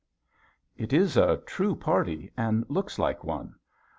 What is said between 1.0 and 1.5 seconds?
a